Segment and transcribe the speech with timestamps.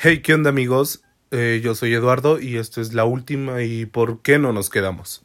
[0.00, 1.02] Hey, ¿qué onda amigos?
[1.32, 5.24] Eh, yo soy Eduardo y esto es la última y ¿por qué no nos quedamos?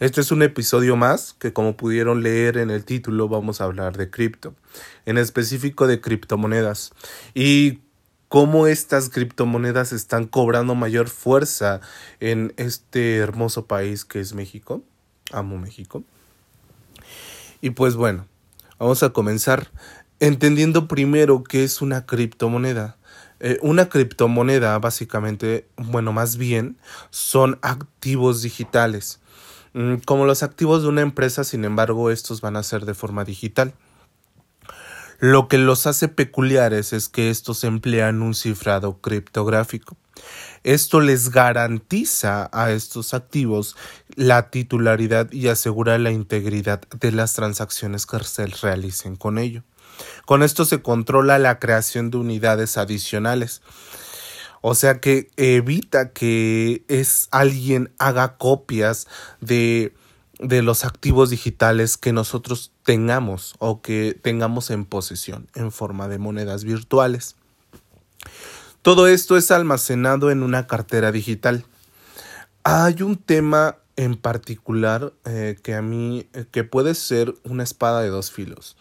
[0.00, 3.98] Este es un episodio más que como pudieron leer en el título vamos a hablar
[3.98, 4.54] de cripto,
[5.04, 6.92] en específico de criptomonedas
[7.34, 7.80] y
[8.30, 11.82] cómo estas criptomonedas están cobrando mayor fuerza
[12.18, 14.82] en este hermoso país que es México.
[15.32, 16.02] Amo México.
[17.60, 18.26] Y pues bueno,
[18.78, 19.70] vamos a comenzar
[20.18, 22.96] entendiendo primero qué es una criptomoneda.
[23.40, 26.76] Eh, una criptomoneda, básicamente, bueno, más bien,
[27.10, 29.20] son activos digitales.
[29.74, 33.24] Mm, como los activos de una empresa, sin embargo, estos van a ser de forma
[33.24, 33.74] digital.
[35.20, 39.96] Lo que los hace peculiares es que estos emplean un cifrado criptográfico.
[40.64, 43.76] Esto les garantiza a estos activos
[44.14, 49.62] la titularidad y asegura la integridad de las transacciones que se realicen con ello.
[50.26, 53.62] Con esto se controla la creación de unidades adicionales.
[54.60, 59.06] O sea que evita que es alguien haga copias
[59.40, 59.94] de,
[60.40, 66.18] de los activos digitales que nosotros tengamos o que tengamos en posesión en forma de
[66.18, 67.36] monedas virtuales.
[68.82, 71.64] Todo esto es almacenado en una cartera digital.
[72.64, 78.00] Hay un tema en particular eh, que a mí eh, que puede ser una espada
[78.00, 78.76] de dos filos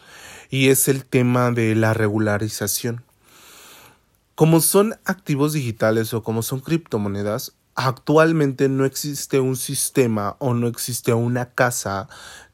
[0.51, 3.03] y es el tema de la regularización.
[4.35, 10.67] Como son activos digitales o como son criptomonedas, actualmente no existe un sistema o no
[10.67, 12.07] existe una casa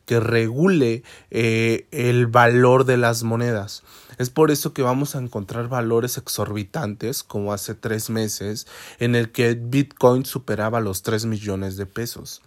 [0.05, 3.83] que regule eh, el valor de las monedas.
[4.17, 8.67] Es por eso que vamos a encontrar valores exorbitantes, como hace tres meses,
[8.99, 12.41] en el que Bitcoin superaba los 3 millones de pesos.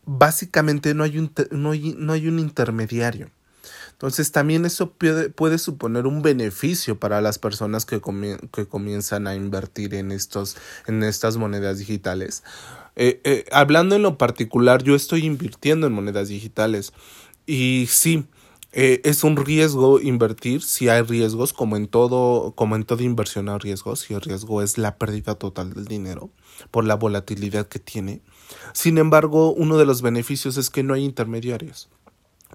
[0.05, 3.29] básicamente no hay un, no hay, no hay un intermediario.
[3.97, 7.99] Entonces también eso puede, suponer un beneficio para las personas que,
[8.53, 12.43] que, comienzan a invertir en, estos, en estas monedas digitales.
[12.95, 16.93] Eh, eh, hablando en lo particular, yo estoy invirtiendo en monedas digitales
[17.47, 18.27] y sí,
[18.79, 23.49] eh, es un riesgo invertir, si hay riesgos, como en todo, como en toda inversión
[23.49, 26.29] hay riesgos, y el riesgo es la pérdida total del dinero
[26.69, 28.21] por la volatilidad que tiene.
[28.73, 31.89] Sin embargo, uno de los beneficios es que no hay intermediarios.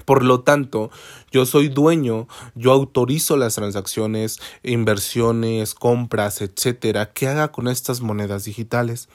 [0.04, 0.92] Por lo tanto,
[1.32, 8.44] yo soy dueño, yo autorizo las transacciones, inversiones, compras, etcétera, que haga con estas monedas
[8.44, 9.08] digitales.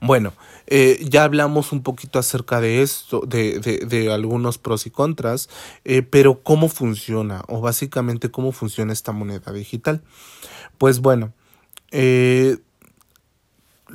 [0.00, 0.32] Bueno,
[0.66, 5.48] eh, ya hablamos un poquito acerca de esto, de, de, de algunos pros y contras,
[5.84, 7.42] eh, pero ¿cómo funciona?
[7.48, 10.02] O básicamente, ¿cómo funciona esta moneda digital?
[10.78, 11.32] Pues bueno,
[11.90, 12.58] eh,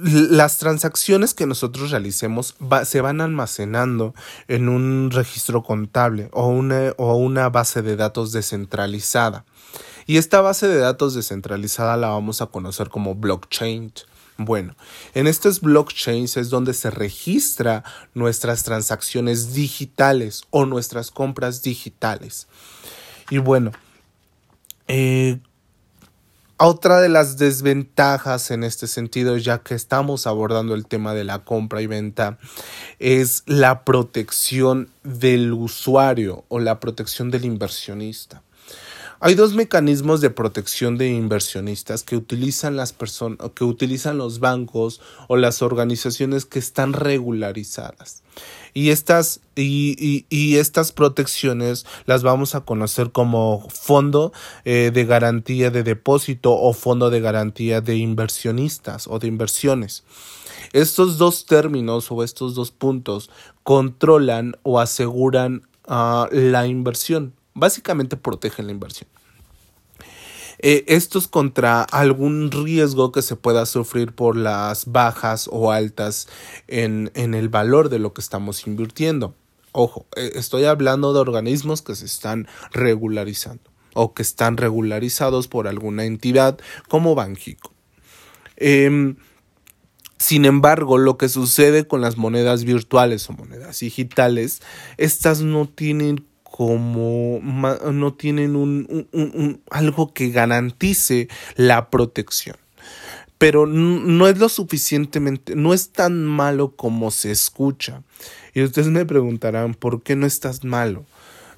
[0.02, 2.56] las transacciones que nosotros realicemos
[2.86, 4.14] se van almacenando
[4.48, 9.46] en un registro contable o una, o una base de datos descentralizada.
[10.06, 13.92] Y esta base de datos descentralizada la vamos a conocer como blockchain.
[14.42, 14.74] Bueno,
[15.16, 17.84] en estos blockchains es donde se registra
[18.14, 22.48] nuestras transacciones digitales o nuestras compras digitales.
[23.30, 23.74] Y bueno,
[24.88, 25.40] eh,
[26.56, 31.40] otra de las desventajas en este sentido, ya que estamos abordando el tema de la
[31.40, 32.40] compra y venta,
[33.00, 38.42] es la protección del usuario o la protección del inversionista.
[39.22, 45.02] Hay dos mecanismos de protección de inversionistas que utilizan las personas, que utilizan los bancos
[45.28, 48.24] o las organizaciones que están regularizadas.
[48.74, 54.32] Y estas, y, estas protecciones las vamos a conocer como fondo
[54.64, 60.06] eh, de garantía de depósito o fondo de garantía de inversionistas o de inversiones.
[60.72, 63.30] Estos dos términos o estos dos puntos
[63.64, 67.34] controlan o aseguran uh, la inversión.
[67.54, 69.10] Básicamente protegen la inversión.
[70.62, 76.28] Eh, estos contra algún riesgo que se pueda sufrir por las bajas o altas
[76.68, 79.36] en, en el valor de lo que estamos invirtiendo.
[79.72, 83.64] Ojo, eh, estoy hablando de organismos que se están regularizando.
[83.96, 87.74] o que están regularizados por alguna entidad como Banjico.
[88.56, 89.16] Em,
[90.20, 94.62] sin embargo, lo que sucede con las monedas virtuales o monedas digitales,
[94.98, 96.29] estas no tienen
[96.60, 102.58] como no tienen un, algo que garantice la protección.
[103.38, 108.04] Pero no es lo suficientemente, no es tan malo como se escucha.
[108.54, 111.06] Y ustedes me preguntarán, ¿por qué no estás malo?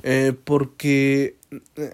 [0.03, 1.35] Eh, porque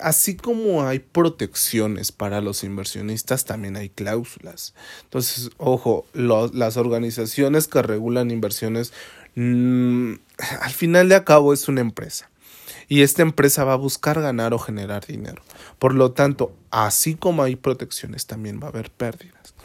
[0.02, 4.74] así como hay protecciones para los inversionistas, también hay cláusulas.
[5.04, 8.92] Entonces, ojo, las organizaciones que regulan inversiones,
[9.36, 10.16] mm,
[10.60, 12.30] al final de acabo es una empresa.
[12.88, 15.42] Y esta empresa va a buscar ganar o generar dinero.
[15.80, 19.56] Por lo tanto, así como hay protecciones, también va a haber pérdidas.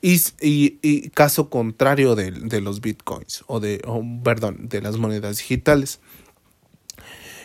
[0.00, 3.82] Y, caso contrario de, de, los bitcoins o de,
[4.22, 6.00] perdón, de las monedas digitales.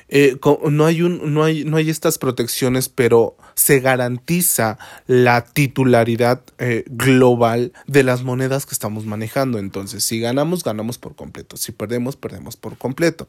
[0.09, 0.37] Eh,
[0.69, 7.73] no, hay no, hay, no hay estas protecciones, pero se garantiza la titularidad eh, global
[7.87, 9.59] de las monedas que estamos manejando.
[9.59, 11.57] Entonces, si ganamos, ganamos por completo.
[11.57, 13.27] Si perdemos, perdemos por completo.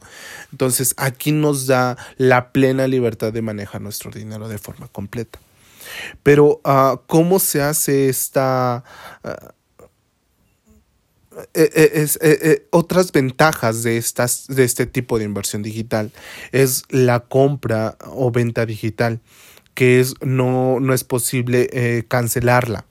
[0.52, 5.38] Entonces, aquí nos da la plena libertad de manejar nuestro dinero de forma completa.
[6.22, 8.84] Pero, uh, ¿cómo se hace esta...
[9.24, 9.59] Uh,
[11.54, 16.12] eh, eh, es, eh, otras ventajas de, estas, de este tipo de inversión digital
[16.52, 19.20] es la compra o venta digital
[19.74, 22.86] que es, no, no es posible cancelarla.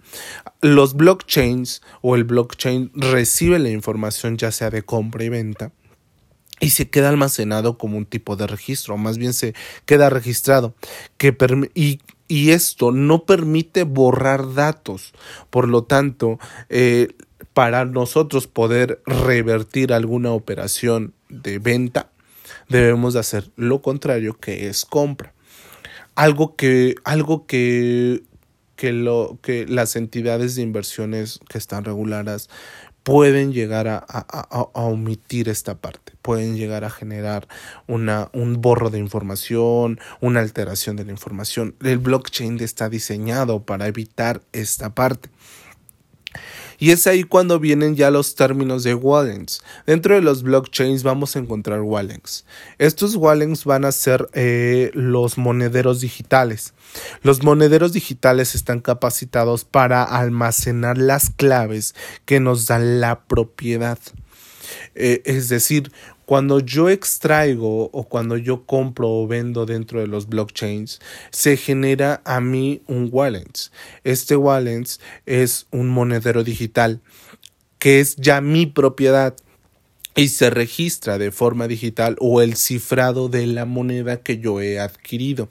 [0.61, 5.71] Los blockchains o el blockchain recibe la información ya sea de compra y venta
[6.59, 9.53] y se queda almacenado como un tipo de registro, más bien se
[9.85, 10.75] queda registrado,
[11.17, 11.35] que
[11.73, 15.13] y, y, esto no permite borrar datos.
[15.49, 17.09] Por lo tanto, eh,
[17.59, 22.09] para nosotros poder revertir alguna operación de venta,
[22.69, 25.33] debemos de hacer lo contrario que es compra.
[26.15, 28.23] Algo que, algo que,
[28.77, 32.49] que, lo, que las entidades de inversiones que están reguladas
[33.03, 34.05] pueden llegar a,
[34.71, 37.45] omitir esta parte, pueden llegar a generar
[37.87, 41.75] una, un borro de información, una alteración de la información.
[41.83, 45.29] El blockchain está diseñado para evitar esta parte.
[46.79, 49.61] Y es ahí cuando vienen ya los términos de wallets.
[49.85, 52.45] Dentro de los blockchains vamos a encontrar wallets.
[52.77, 56.73] Estos wallets van a ser eh, los monederos digitales.
[57.21, 61.95] Los monederos digitales están capacitados para almacenar las claves
[62.25, 63.99] que nos dan la propiedad.
[64.95, 65.91] Eh, es decir,
[66.29, 72.21] cuando yo extraigo o cuando yo compro o vendo dentro de los blockchains, se genera
[72.23, 73.71] a mí un wallet.
[74.03, 74.85] Este wallet
[75.25, 77.01] es un monedero digital
[77.79, 79.35] que es ya mi propiedad
[80.13, 84.79] y se registra de forma digital o el cifrado de la moneda que yo he
[84.79, 85.49] adquirido.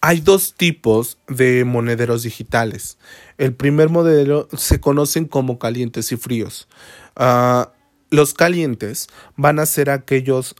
[0.00, 2.96] Hay dos tipos de monederos digitales.
[3.38, 6.68] El primer modelo se conocen como calientes y fríos.
[7.16, 7.72] Ah,
[8.10, 10.54] los calientes van a ser aquellos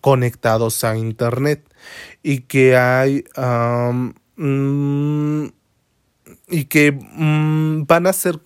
[0.00, 1.64] conectados a Internet
[2.22, 3.24] y que hay
[4.36, 5.46] mm,
[6.48, 8.40] y que mm, van a ser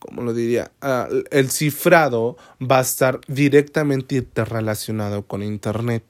[0.00, 6.02] como lo diría, ah, el cifrado va a estar directamente interrelacionado con Internet.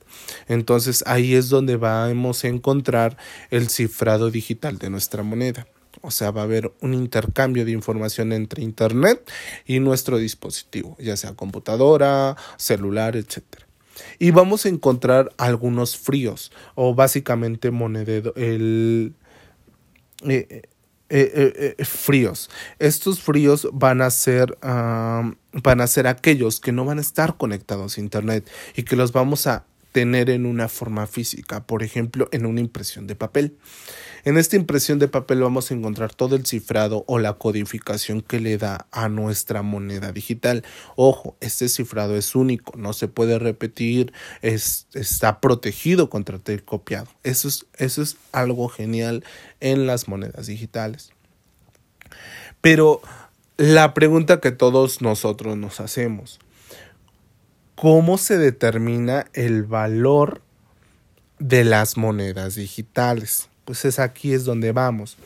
[0.47, 3.19] Entonces ahí es donde vamos a encontrar
[3.51, 5.67] el cifrado digital de nuestra moneda.
[6.02, 9.30] O sea, va a haber un intercambio de información entre Internet
[9.66, 13.45] y nuestro dispositivo, ya sea computadora, celular, etc.
[14.19, 19.14] Y vamos a encontrar algunos fríos o básicamente monedero, el...
[20.23, 20.62] Eh,
[21.12, 22.50] eh, eh, fríos.
[22.78, 27.99] Estos fríos van a ser van a ser aquellos que no van a estar conectados
[27.99, 32.47] a internet y que los vamos a tener en una forma física, por ejemplo, en
[32.47, 33.56] una impresión de papel.
[34.25, 38.38] En esta impresión de papel vamos a encontrar todo el cifrado o la codificación que
[38.38, 40.62] le da a nuestra moneda digital.
[40.94, 47.09] Ojo, este cifrado es único, no se puede repetir, está protegido contra el copiado.
[47.23, 49.25] Eso es, eso es algo genial
[49.61, 51.12] en las monedas digitales.
[52.61, 53.00] Pero
[53.56, 56.40] la pregunta que todos nosotros nos hacemos,
[57.81, 60.43] ¿cómo se determina el valor
[61.39, 63.49] de las monedas digitales?
[63.65, 65.17] pues es aquí es donde vamos.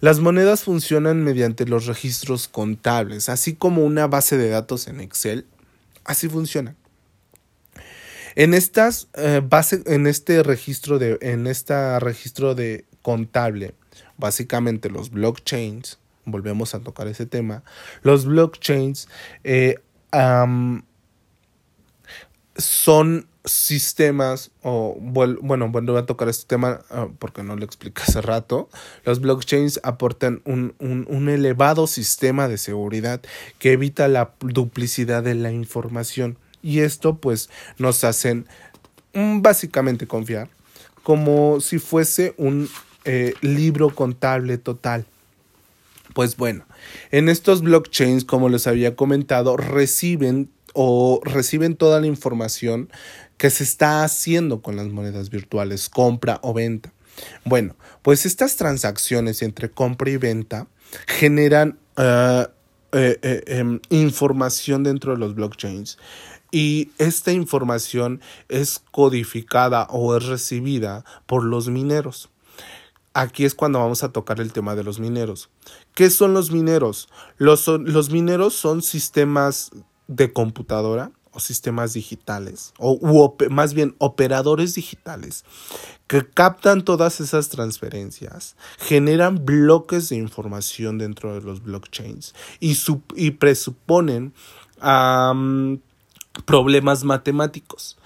[0.00, 5.46] Las monedas funcionan mediante los registros contables, así como una base de datos en Excel.
[6.04, 6.76] Así funcionan.
[8.34, 9.40] En estas eh,
[9.86, 13.72] en este registro de, en este registro de contable,
[14.18, 17.64] básicamente los blockchains, volvemos a tocar ese tema,
[18.02, 19.08] los blockchains
[19.42, 19.76] eh,
[22.58, 28.20] son sistemas, o bueno, voy a tocar este tema ah, porque no lo expliqué hace
[28.20, 28.68] rato,
[29.04, 33.20] los blockchains aportan un, un, elevado sistema de seguridad
[33.60, 37.48] que evita la duplicidad de la información y esto pues
[37.78, 38.46] nos hacen
[39.14, 40.48] mm, básicamente confiar
[41.06, 42.68] como si fuese un
[43.04, 45.06] eh, libro contable total.
[46.14, 46.64] Pues bueno,
[47.12, 52.90] en estos blockchains, como les había comentado, reciben o reciben toda la información
[53.38, 56.92] que se está haciendo con las monedas virtuales, compra o venta.
[57.44, 60.68] Bueno, pues estas transacciones entre compra y venta
[61.06, 62.46] generan eh,
[62.92, 65.98] eh, em, información dentro de los blockchains
[66.50, 72.28] y esta información es codificada o es recibida por los mineros.
[73.14, 75.48] Aquí es cuando vamos a tocar el tema de los mineros.
[75.94, 77.08] ¿Qué son los mineros?
[77.38, 79.70] Los, los mineros son sistemas
[80.08, 85.44] de computadora o sistemas digitales, o más bien operadores digitales,
[86.06, 92.76] que captan todas esas transferencias, generan bloques de información dentro de los blockchains y,
[93.16, 94.32] y presuponen
[96.46, 97.98] problemas matemáticos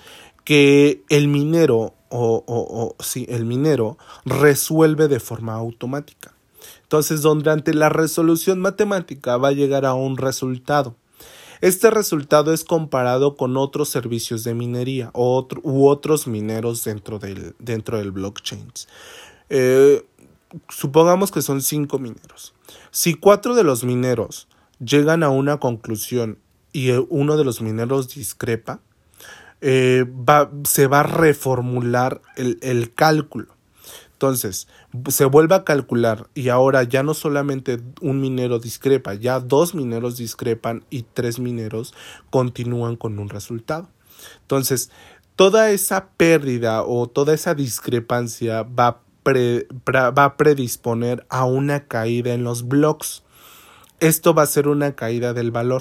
[0.45, 2.97] que el minero o, o,
[3.29, 6.35] el minero resuelve de forma automática.
[6.83, 10.97] Entonces, donde ante la resolución matemática va a llegar a un resultado.
[11.61, 17.99] Este resultado es comparado con otros servicios de minería u otros mineros dentro del, dentro
[17.99, 18.73] del blockchain.
[19.51, 20.07] Eh,
[20.71, 22.55] supongamos que son cinco mineros.
[22.91, 24.49] Si cuatro de los mineros
[24.79, 26.39] llegan a una conclusión
[26.73, 28.81] y uno de los mineros discrepa,
[29.61, 30.07] eh,
[30.65, 33.55] se va a reformular el, el cálculo.
[34.21, 34.69] Entonces,
[35.09, 40.19] se vuelve a calcular y ahora ya no solamente un minero discrepa, ya dos mineros
[40.19, 41.95] discrepan y tres mineros
[42.29, 43.89] continúan con un resultado.
[44.43, 44.91] Entonces,
[45.37, 52.45] toda esa pérdida o toda esa discrepancia va, va a predisponer a una caída en
[52.45, 53.23] los blocks.
[54.01, 55.81] Esto va a ser una caída del valor.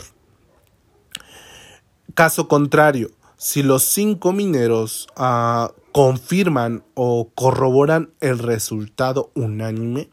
[2.13, 10.10] Caso contrario, si los cinco mineros uh, confirman o corroboran el resultado unánime,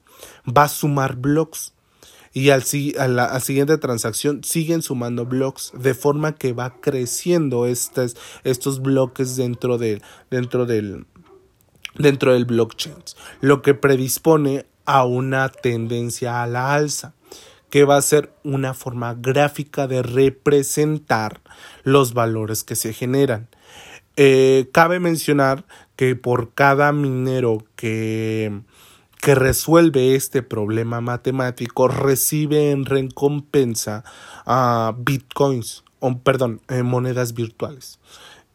[0.47, 1.75] va a sumar blocks.
[2.33, 2.63] Y al,
[2.99, 8.15] a la siguiente transacción siguen sumando blocks de forma que va creciendo estos,
[8.81, 11.07] bloques dentro, de, dentro, del,
[11.97, 12.95] dentro del blockchain,
[13.41, 17.15] lo que predispone a una tendencia a la alza
[17.71, 21.41] que va a ser una forma gráfica de representar
[21.83, 23.49] los valores que se generan.
[24.17, 28.63] Eh, cabe mencionar que por cada minero que,
[29.21, 34.05] que resuelve este problema matemático recibe en recompensa
[34.47, 37.99] a bitcoins, o, perdón, eh, monedas virtuales.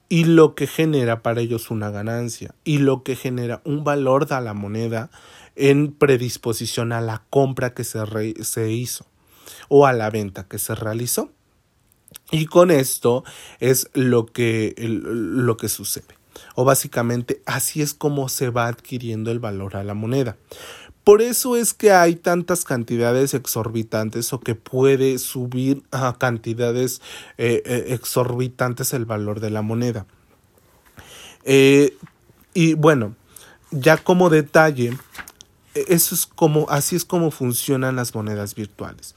[0.09, 4.41] Y lo que genera para ellos una ganancia y lo que genera un valor de
[4.41, 5.09] la moneda
[5.55, 7.99] en predisposición a la compra que se,
[8.43, 9.05] se hizo
[9.69, 11.31] o a la venta que se realizó.
[12.31, 13.23] Y con esto
[13.59, 16.15] es lo que, lo que sucede.
[16.55, 20.37] O básicamente así es como se va adquiriendo el valor a la moneda.
[21.03, 27.01] Por eso es que hay tantas cantidades exorbitantes o que puede subir a cantidades
[27.37, 30.05] eh, eh, exorbitantes el valor de la moneda.
[31.43, 31.97] Eh,
[32.53, 33.15] y bueno,
[33.71, 34.95] ya como detalle,
[35.73, 39.15] eso es como, así es como funcionan las monedas virtuales.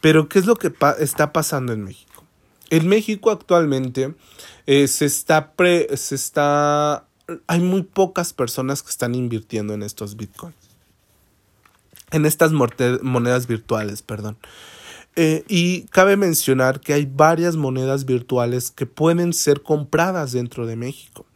[0.00, 2.24] Pero, ¿qué es lo que está pasando en México?
[2.70, 4.14] En México actualmente
[4.66, 5.52] eh, se, está
[5.94, 7.06] se está...
[7.46, 10.54] Hay muy pocas personas que están invirtiendo en estos bitcoins.
[12.10, 14.36] En estas monedas virtuales, perdón.
[15.16, 20.76] Eh, y cabe mencionar que hay varias monedas virtuales que pueden ser compradas dentro de
[20.76, 21.26] México.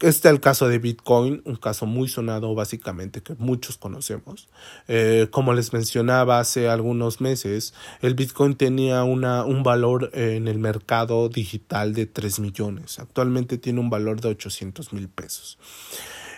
[0.00, 4.48] Este es el caso de Bitcoin, un caso muy sonado básicamente que muchos conocemos.
[4.88, 10.58] Eh, como les mencionaba hace algunos meses, el Bitcoin tenía una, un valor en el
[10.58, 12.98] mercado digital de 3 millones.
[12.98, 15.58] Actualmente tiene un valor de 800 mil pesos.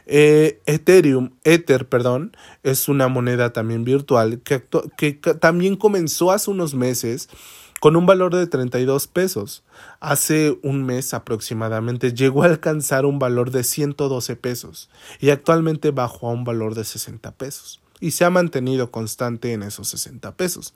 [0.07, 4.65] Eh, Ethereum, Ether, perdón, es una moneda también virtual que,
[4.97, 7.29] que también comenzó hace unos meses
[7.83, 9.65] con un valor de 32 pesos.
[9.99, 16.29] Hace un mes aproximadamente llegó a alcanzar un valor de 112 pesos y actualmente bajó
[16.29, 20.75] a un valor de 60 pesos y se ha mantenido constante en esos 60 pesos.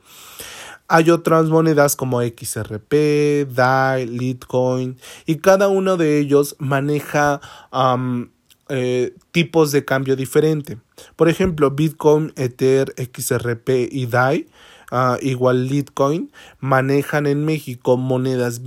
[0.88, 7.40] Hay otras monedas como XRP, DAI, Litecoin y cada uno de ellos maneja
[8.68, 10.78] eh, tipos de cambio diferente.
[11.14, 14.48] Por ejemplo, Bitcoin, Ether, XRP y DAI
[15.20, 18.60] igual Litecoin, manejan en México monedas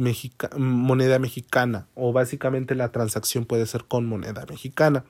[0.57, 5.05] moneda mexicana o básicamente la transacción puede ser con moneda mexicana.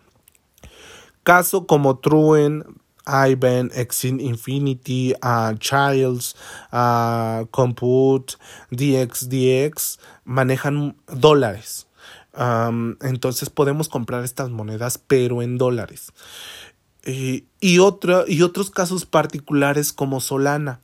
[1.24, 2.64] Caso como Truen,
[3.10, 6.36] IBAN, Exin Infinity, uh, Childs,
[6.72, 8.36] uh, Compute,
[8.72, 11.88] DXDX manejan dólares.
[13.02, 16.14] entonces podemos comprar estas monedas, pero en dólares.
[17.10, 20.82] Y, y otros casos particulares como Solana.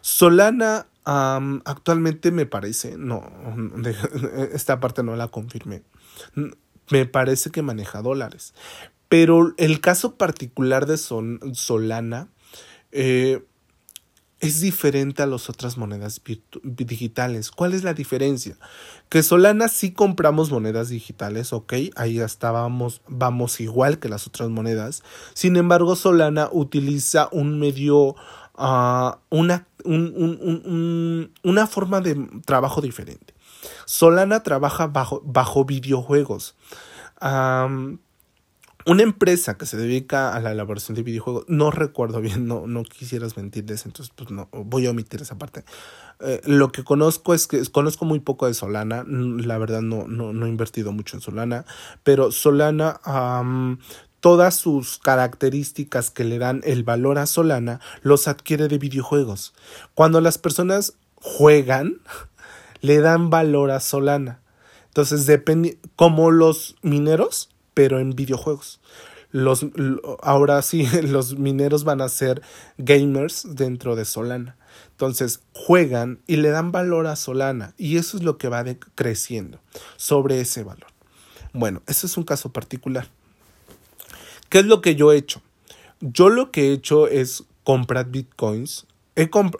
[0.00, 3.30] Solana actualmente me parece, no,
[4.52, 5.82] esta parte no la confirmé,
[6.90, 8.54] me parece que maneja dólares.
[9.08, 12.28] Pero el caso particular de Solana
[12.90, 13.44] eh,
[14.40, 16.20] es diferente a las otras monedas
[16.62, 17.50] digitales.
[17.50, 18.56] ¿Cuál es la diferencia?
[19.08, 25.02] Que Solana sí compramos monedas digitales, ok, ahí estábamos, vamos igual que las otras monedas.
[25.34, 28.16] Sin embargo, Solana utiliza un medio,
[28.56, 32.14] ah, una, una forma de
[32.44, 33.34] trabajo diferente.
[33.86, 36.54] Solana trabaja bajo, bajo videojuegos.
[38.86, 42.82] Una empresa que se dedica a la elaboración de videojuegos, no recuerdo bien, no, no
[42.82, 45.64] quisieras mentirles, entonces pues no, voy a omitir esa parte.
[46.20, 50.34] Eh, lo que conozco es que conozco muy poco de Solana, la verdad no, no,
[50.34, 51.64] no he invertido mucho en Solana,
[52.02, 53.00] pero Solana,
[54.20, 59.54] todas sus características que le dan el valor a Solana, los adquiere de videojuegos.
[59.94, 62.00] Cuando las personas juegan,
[62.82, 64.40] le dan valor a Solana.
[64.88, 68.80] Entonces, depende, como los mineros, pero en videojuegos.
[69.30, 69.66] Los,
[70.22, 72.40] ahora sí, los mineros van a ser
[72.78, 74.56] gamers dentro de Solana.
[74.92, 78.64] Entonces juegan y le dan valor a Solana y eso es lo que va
[78.94, 79.58] creciendo
[79.96, 80.86] sobre ese valor.
[81.52, 83.08] Bueno, ese es un caso particular.
[84.48, 85.42] ¿Qué es lo que yo he hecho?
[86.00, 88.86] Yo lo que he hecho es comprar bitcoins.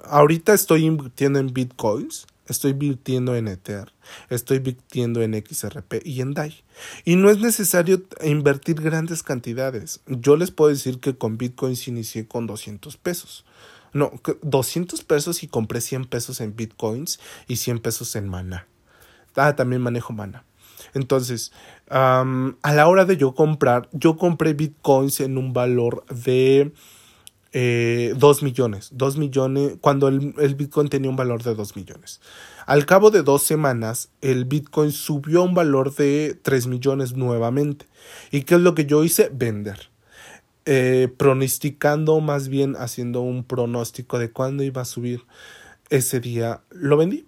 [0.04, 3.92] ahorita estoy invirtiendo en bitcoins Estoy invirtiendo en Ether,
[4.28, 6.62] estoy invirtiendo en XRP y en DAI.
[7.04, 10.02] Y no es necesario invertir grandes cantidades.
[10.06, 13.46] Yo les puedo decir que con Bitcoins inicié con 200 pesos.
[13.94, 18.66] No, 200 pesos y compré 100 pesos en Bitcoins y 100 pesos en Mana.
[19.36, 20.44] Ah, también manejo Mana.
[20.92, 21.52] Entonces,
[21.88, 22.24] a
[22.62, 26.72] la hora de yo comprar, yo compré Bitcoins en un valor de
[27.56, 28.90] eh, 2 millones.
[28.92, 32.20] 2 millones, cuando el, el, Bitcoin tenía un valor de 2 millones.
[32.66, 37.86] Al cabo de dos semanas, el Bitcoin subió a un valor de 3 millones nuevamente.
[38.32, 39.30] ¿Y qué es lo que yo hice?
[39.32, 39.88] Vender.
[40.66, 45.22] Eh, pronosticando, más bien haciendo un pronóstico de cuándo iba a subir.
[45.90, 47.24] Ese día lo vendí.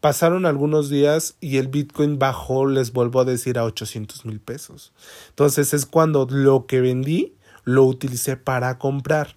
[0.00, 4.92] Pasaron algunos días y el Bitcoin bajó, les vuelvo a decir, a 800 mil pesos.
[5.28, 9.36] Entonces es cuando lo que vendí lo utilicé para comprar.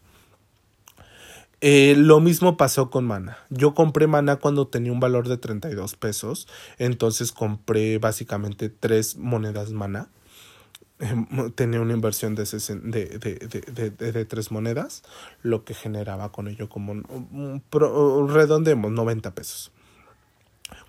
[1.60, 3.39] Eh, lo mismo pasó con Mana.
[3.50, 6.48] Yo compré Mana cuando tenía un valor de 32 pesos.
[6.78, 10.10] Entonces compré básicamente tres monedas Mana.
[11.00, 15.04] Em, tenía una inversión de, de, de, tres monedas,
[15.43, 16.96] lo que generaba con ello como
[18.28, 19.72] redondemos 90 pesos.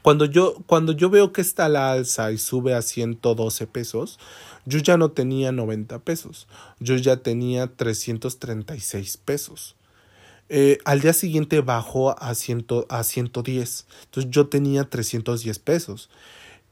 [0.01, 4.19] Cuando yo, cuando yo veo que está la alza y sube a 112 pesos,
[4.65, 6.49] yo ya no tenía 90 pesos,
[6.81, 9.77] yo ya tenía 336 pesos.
[10.49, 13.87] Eh, al día siguiente bajó a, a 110.
[14.05, 16.11] Entonces yo tenía 310 pesos.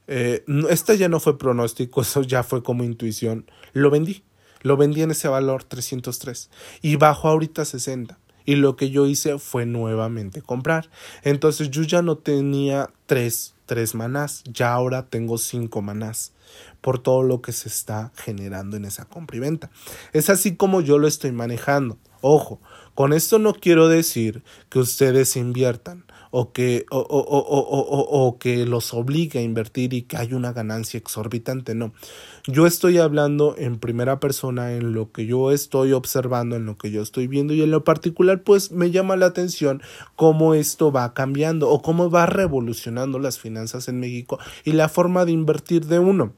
[0.07, 3.45] Eh, este ya no fue pronóstico, eso ya fue como intuición.
[3.73, 4.23] Lo vendí.
[4.61, 6.49] Lo vendí en ese valor 303.
[6.81, 8.17] Y bajó ahorita a 60.
[8.45, 10.89] Y lo que yo hice fue nuevamente comprar.
[11.23, 14.43] Entonces yo ya no tenía 3, 3 manás.
[14.45, 16.33] Ya ahora tengo 5 manás.
[16.81, 19.69] Por todo lo que se está generando en esa compra y venta.
[20.13, 21.99] Es así como yo lo estoy manejando.
[22.21, 22.59] Ojo,
[22.95, 26.06] con esto no quiero decir que ustedes inviertan
[26.39, 30.53] o que, o, o, o, o, que los obligue a invertir y que hay una
[30.53, 31.93] ganancia exorbitante, no.
[32.45, 36.91] Yo estoy hablando en primera persona en lo que yo estoy observando, en lo que
[36.91, 39.81] yo estoy viendo y en lo particular pues me llama la atención
[40.15, 45.25] cómo esto va cambiando o cómo va revolucionando las finanzas en México y la forma
[45.25, 46.33] de invertir de uno.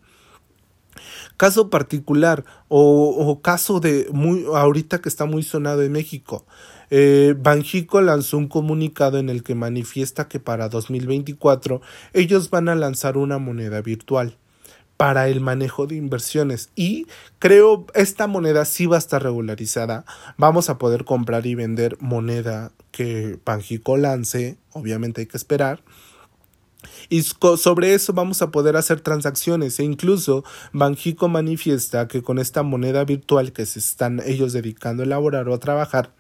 [1.36, 6.46] Caso particular o, caso de muy ahorita que está muy sonado en México.
[6.89, 11.82] Eh, Banjico lanzó un comunicado en el que manifiesta que para 2024
[12.13, 14.38] ellos van a lanzar una moneda virtual
[14.99, 16.71] para el manejo de inversiones.
[16.75, 17.08] Y
[17.39, 20.04] creo esta moneda sí va a estar regularizada.
[20.38, 25.84] Vamos a poder comprar y vender moneda que Banjico lance, obviamente hay que esperar.
[27.08, 29.80] Y sobre eso vamos a poder hacer transacciones.
[29.80, 35.06] E incluso Banjico manifiesta que con esta moneda virtual que se están ellos dedicando a
[35.06, 36.12] elaborar o a trabajar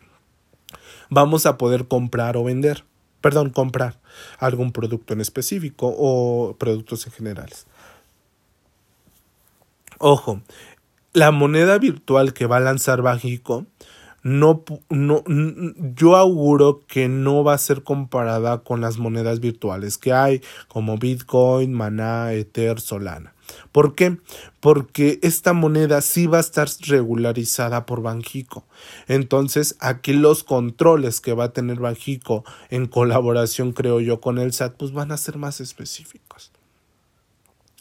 [1.09, 2.85] vamos a poder comprar o vender,
[3.21, 3.99] perdón, comprar
[4.37, 7.67] algún producto en específico o productos en generales.
[9.97, 10.41] Ojo,
[11.13, 13.65] la moneda virtual que va a lanzar Bajico
[14.29, 15.23] no, no,
[15.95, 20.99] yo auguro que no va a ser comparada con las monedas virtuales que hay, como
[20.99, 23.33] Bitcoin, Maná, Ether, Solana.
[23.71, 24.17] ¿Por qué?
[24.59, 28.65] Porque esta moneda sí va a estar regularizada por Banjico.
[29.07, 34.53] Entonces, aquí los controles que va a tener Banjico en colaboración, creo yo, con el
[34.53, 36.51] SAT, pues van a ser más específicos.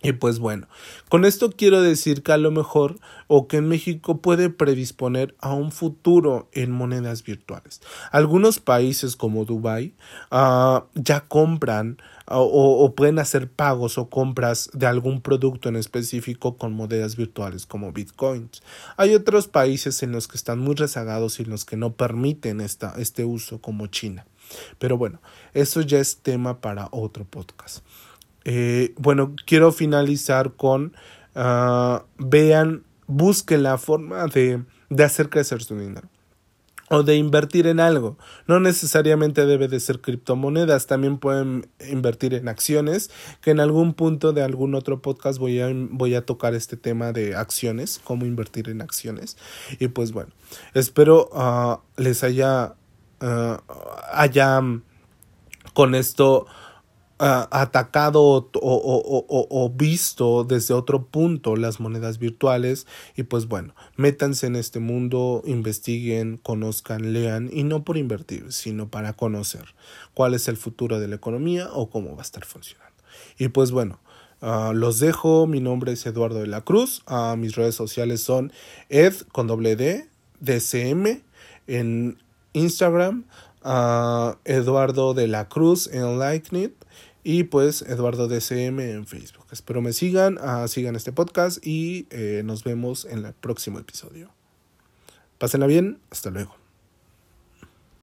[0.01, 0.69] Y pues bueno,
[1.09, 5.73] con esto quiero decir que a lo mejor o que México puede predisponer a un
[5.73, 7.81] futuro en monedas virtuales.
[8.13, 9.95] Algunos países como Dubai
[10.31, 16.57] uh, ya compran o, o, pueden hacer pagos o compras de algún producto en específico
[16.59, 18.63] con monedas virtuales como bitcoins.
[18.97, 22.61] Hay otros países en los que están muy rezagados y en los que no permiten
[22.61, 24.27] esta, este uso como China.
[24.79, 25.21] Pero bueno,
[25.55, 27.85] eso ya es tema para otro podcast.
[28.51, 30.95] Eh, bueno, quiero finalizar con
[31.35, 36.09] uh, vean, busquen la forma de, de hacer crecer su dinero
[36.89, 38.17] o de invertir en algo.
[38.47, 43.11] No necesariamente debe de ser criptomonedas, también pueden invertir en acciones,
[43.43, 47.13] que en algún punto de algún otro podcast voy a, voy a tocar este tema
[47.13, 49.37] de acciones, cómo invertir en acciones.
[49.79, 50.31] Y pues bueno,
[50.73, 52.77] espero uh, les haya,
[53.21, 53.59] uh,
[54.11, 54.63] haya
[55.75, 56.47] con esto
[57.19, 64.57] atacado o, o, visto desde otro punto las monedas virtuales y pues bueno, métanse en
[64.57, 69.75] este mundo, investiguen, conozcan, lean y no por invertir, sino para conocer
[70.15, 72.95] cuál es el futuro de la economía o cómo va a estar funcionando.
[73.39, 74.01] Y pues bueno,
[74.41, 78.53] Uh, los dejo, mi nombre es Eduardo de la Cruz, uh, mis redes sociales son
[78.89, 81.23] ed con doble d, dcm
[81.67, 82.19] en
[82.53, 83.25] Instagram,
[84.45, 86.73] Eduardo de la Cruz en LikeNit
[87.29, 89.45] y pues Eduardo DCM en Facebook.
[89.53, 94.31] Espero me sigan, uh, sigan este podcast y eh, nos vemos en el próximo episodio.
[95.37, 96.58] Pásenla bien, hasta luego.